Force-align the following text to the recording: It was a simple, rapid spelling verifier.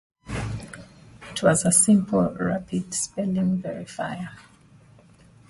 It 1.31 1.43
was 1.43 1.63
a 1.63 1.71
simple, 1.71 2.31
rapid 2.33 2.91
spelling 2.91 3.61
verifier. 3.61 4.31